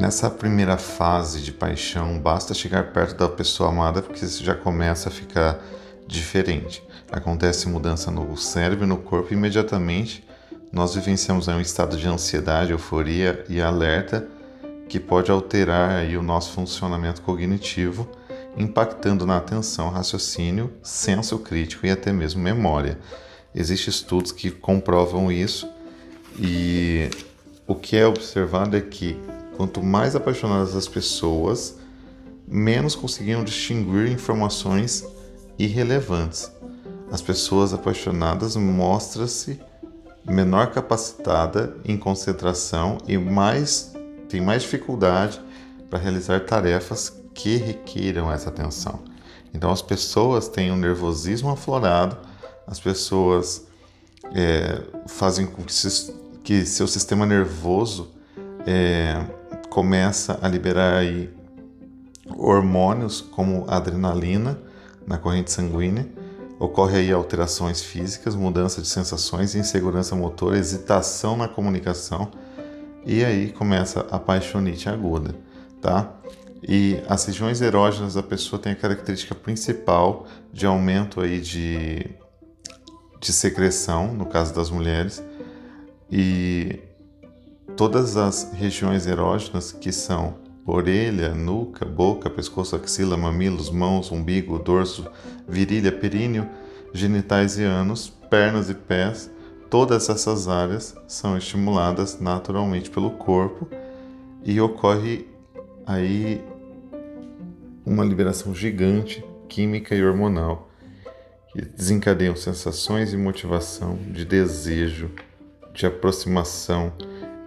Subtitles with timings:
[0.00, 5.10] Nessa primeira fase de paixão, basta chegar perto da pessoa amada porque isso já começa
[5.10, 5.62] a ficar
[6.06, 6.82] diferente.
[7.12, 10.26] Acontece mudança no cérebro e no corpo imediatamente
[10.72, 14.26] nós vivenciamos um estado de ansiedade, euforia e alerta
[14.88, 18.08] que pode alterar o nosso funcionamento cognitivo,
[18.56, 22.98] impactando na atenção, raciocínio, senso crítico e até mesmo memória.
[23.54, 25.68] Existem estudos que comprovam isso
[26.38, 27.10] e
[27.66, 29.20] o que é observado é que
[29.56, 31.78] quanto mais apaixonadas as pessoas,
[32.46, 35.06] menos conseguiam distinguir informações
[35.58, 36.50] irrelevantes.
[37.10, 39.60] As pessoas apaixonadas mostram-se
[40.24, 43.92] menor capacitada em concentração e mais
[44.28, 45.40] tem mais dificuldade
[45.88, 49.02] para realizar tarefas que requeram essa atenção.
[49.52, 52.16] Então as pessoas têm um nervosismo aflorado,
[52.66, 53.66] as pessoas
[54.32, 55.74] é, fazem com que,
[56.44, 58.12] que, seu sistema nervoso
[58.64, 59.24] é,
[59.70, 61.30] começa a liberar aí
[62.36, 64.60] hormônios como adrenalina
[65.06, 66.06] na corrente sanguínea,
[66.58, 72.30] ocorre aí alterações físicas, mudança de sensações, insegurança motora, hesitação na comunicação
[73.06, 75.34] e aí começa a paixonite aguda,
[75.80, 76.14] tá?
[76.62, 82.10] E as regiões erógenas da pessoa têm a característica principal de aumento aí de,
[83.18, 85.22] de secreção, no caso das mulheres,
[86.10, 86.80] e
[87.76, 95.06] todas as regiões erógenas que são orelha, nuca, boca, pescoço, axila, mamilos, mãos, umbigo, dorso,
[95.48, 96.48] virilha, períneo,
[96.92, 99.30] genitais e ânus, pernas e pés,
[99.68, 103.68] todas essas áreas são estimuladas naturalmente pelo corpo
[104.44, 105.28] e ocorre
[105.86, 106.42] aí
[107.84, 110.70] uma liberação gigante química e hormonal
[111.52, 115.10] que desencadeiam sensações e motivação de desejo,
[115.74, 116.92] de aproximação,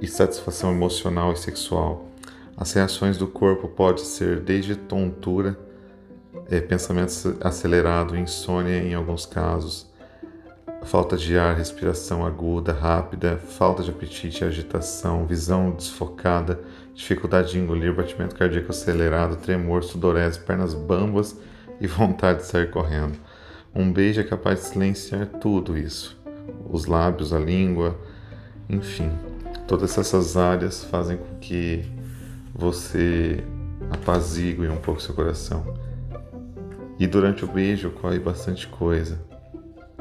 [0.00, 2.06] e satisfação emocional e sexual.
[2.56, 5.58] As reações do corpo podem ser desde tontura,
[6.48, 9.86] é, pensamento acelerado, insônia em alguns casos,
[10.84, 16.60] falta de ar, respiração aguda, rápida, falta de apetite, agitação, visão desfocada,
[16.94, 21.36] dificuldade de engolir, batimento cardíaco acelerado, tremor, sudorese, pernas bambas
[21.80, 23.18] e vontade de sair correndo.
[23.74, 26.16] Um beijo é capaz de silenciar tudo isso.
[26.70, 27.98] Os lábios, a língua,
[28.68, 29.10] enfim.
[29.66, 31.84] Todas essas áreas fazem com que
[32.54, 33.44] você
[33.90, 35.64] apazigue um pouco seu coração.
[36.98, 39.20] E durante o beijo ocorre bastante coisa,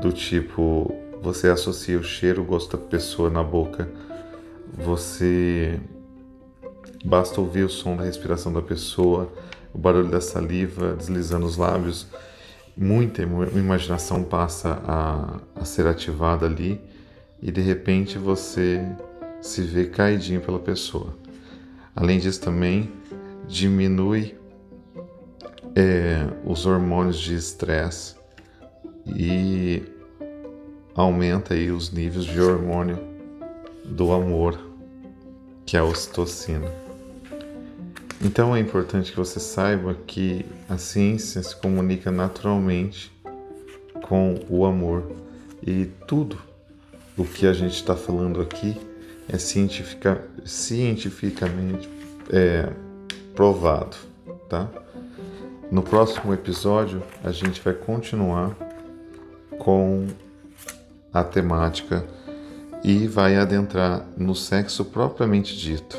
[0.01, 3.89] do tipo você associa o cheiro, o gosto da pessoa na boca,
[4.71, 5.79] você
[7.03, 9.31] basta ouvir o som da respiração da pessoa,
[9.73, 12.07] o barulho da saliva deslizando os lábios,
[12.77, 16.79] muita imaginação passa a, a ser ativada ali
[17.41, 18.85] e de repente você
[19.45, 21.15] se vê caidinho pela pessoa.
[21.95, 22.91] Além disso, também
[23.47, 24.35] diminui
[25.75, 28.15] é, os hormônios de estresse
[29.05, 29.83] e
[30.95, 32.97] aumenta aí os níveis de hormônio
[33.85, 34.59] do amor,
[35.63, 36.67] que é a ocitocina.
[38.19, 43.11] Então é importante que você saiba que a ciência se comunica naturalmente
[44.01, 45.11] com o amor
[45.61, 46.39] e tudo
[47.15, 48.75] o que a gente está falando aqui
[49.27, 51.89] é cientifica, cientificamente
[52.31, 52.71] é,
[53.35, 53.97] provado,
[54.49, 54.69] tá?
[55.71, 58.55] No próximo episódio a gente vai continuar
[59.59, 60.07] com
[61.11, 62.05] a temática
[62.83, 65.97] e vai adentrar no sexo propriamente dito.